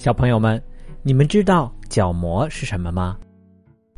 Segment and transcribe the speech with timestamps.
[0.00, 0.58] 小朋友们，
[1.02, 3.18] 你们知道角膜是什么吗？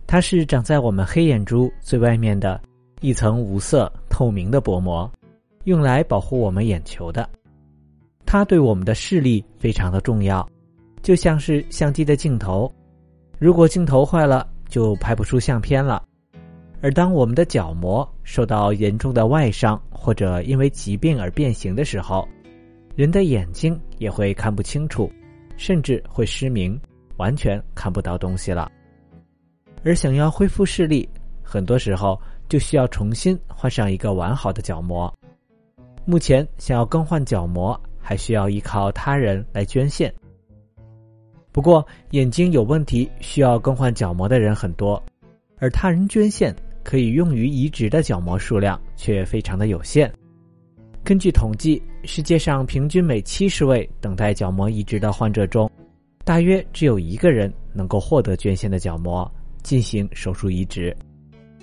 [0.05, 2.61] 它是长在我们黑眼珠最外面的
[3.01, 5.09] 一层无色透明的薄膜，
[5.63, 7.31] 用来保护我们眼球的。
[8.27, 10.45] 它对我们的视力非常的重要，
[11.03, 12.69] 就像是相机的镜头，
[13.39, 16.03] 如果镜头坏了，就拍不出相片了。
[16.81, 22.27] 而当我们的角膜受到严重的外伤，或者因为疾病而变形的时候，
[22.97, 25.09] 人的眼睛也会看不清楚。
[25.63, 26.77] 甚至会失明，
[27.19, 28.69] 完全看不到东西了。
[29.85, 31.09] 而想要恢复视力，
[31.41, 35.13] 很多时候就需要重新换上一个完好的角膜。
[36.05, 40.13] 目前，想要更换角膜，还需要依靠他人来捐献。
[41.53, 45.01] 不过，眼睛有问题需要更换角膜的人很多，
[45.59, 46.53] 而他人捐献
[46.83, 50.13] 可以用于移植的角膜数量却非常的有限。
[51.05, 55.69] 根据统计，世界上平均每七十位等待角膜移植的患者中，
[56.25, 59.29] 大约只有一个人能够获得捐献的角膜
[59.65, 60.97] 进行手术移植。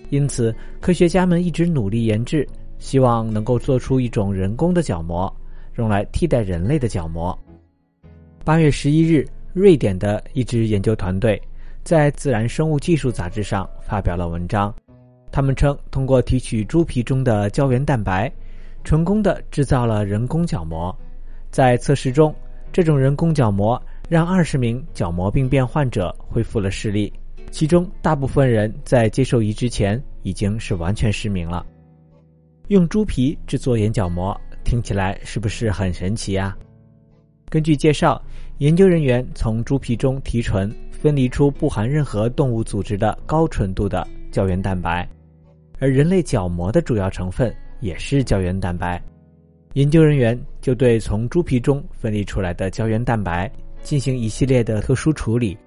[0.10, 2.46] 因此，科学家们一直努力研制，
[2.80, 5.34] 希望能够做出一种人工的角膜，
[5.78, 7.38] 用来替代人类的角膜。
[8.44, 11.42] 八月十一日，瑞典的一支研究团队
[11.82, 14.74] 在《自然生物技术》杂志上发表了文章。
[15.32, 18.30] 他们称，通过提取猪皮中的胶原蛋白。
[18.84, 20.96] 成功的制造了人工角膜，
[21.52, 22.34] 在测试中，
[22.72, 27.12] 这种人工角膜让二十名角膜病变患者恢复了视力，
[27.52, 31.66] 其中大部分人在接受移植前已经是完全失明了。
[32.70, 36.56] 用猪皮制作眼角膜，听起来是不是很神奇啊？
[37.50, 38.22] 根据介绍，
[38.60, 45.10] 研究人员从猪皮中提纯，分离出不含任何动物组织的高纯度的胶原蛋白，
[45.80, 47.52] 而人类角膜的主要成分。
[47.80, 49.02] 也是胶原蛋白，
[49.74, 53.52] 研究人员就对从猪皮中分离出来的胶原蛋白
[53.82, 55.58] 进行一系列的特殊处理，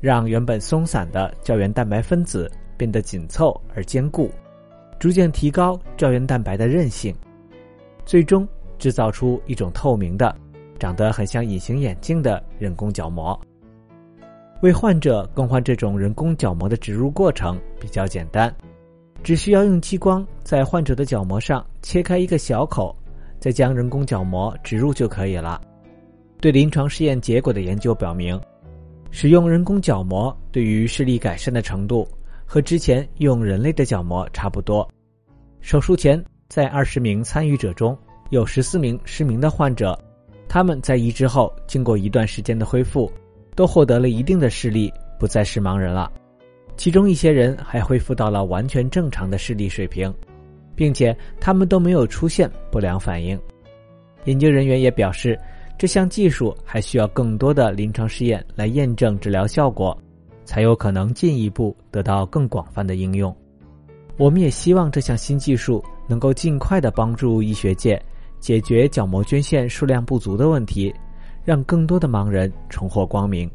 [0.00, 4.30] 让原本松散的胶原蛋白分子变得紧凑而坚固，
[4.98, 7.14] 逐渐提高胶原蛋白的韧性，
[8.04, 8.46] 最终
[8.78, 10.34] 制造出一种透明的、
[10.78, 13.38] 长得很像隐形眼镜的人工角膜。
[14.62, 18.52] 为患者更换这种人工角膜的植入过程比较简单。
[19.24, 22.94] 只需要用激光在患者的角膜上切开一个小口，
[23.40, 25.58] 再将人工角膜植入就可以了。
[26.42, 28.38] 对临床试验结果的研究表明，
[29.10, 32.06] 使用人工角膜对于视力改善的程度
[32.44, 34.86] 和之前用人类的角膜差不多。
[35.62, 37.96] 手术前，在二十名参与者中
[38.28, 39.98] 有十四名失明的患者，
[40.46, 43.10] 他们在移植后经过一段时间的恢复，
[43.56, 46.12] 都获得了一定的视力，不再是盲人了。
[46.76, 50.12] 其中一些人还恢复到了完全正常的视力水平，
[50.74, 53.38] 并且他们都没有出现不良反应。
[54.24, 55.38] 研究人员也表示，
[55.78, 59.96] 这项技术还需要更多的临床试验来验证治疗效果，
[60.44, 63.34] 才有可能进一步得到更广泛的应用。
[64.16, 68.00] 我们也希望这项新技术能够尽快的帮助医学界
[68.38, 70.94] 解决角膜捐献数量不足的问题，
[71.44, 73.50] 让更多的盲人重获光明。